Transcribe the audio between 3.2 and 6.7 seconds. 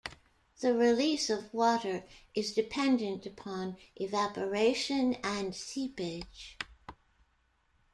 upon evaporation and seepage.